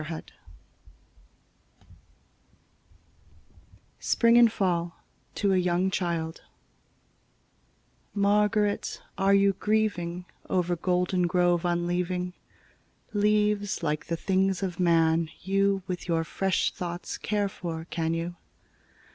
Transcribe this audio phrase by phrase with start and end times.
[0.01, 0.23] 31
[3.99, 4.97] Spring and Fall:
[5.35, 6.41] to a young child
[8.17, 12.33] MÁRGARÉT, áre you gríeving Over Goldengrove unleaving?
[13.13, 18.35] Leáves, like the things of man, you With your fresh thoughts care for, can you?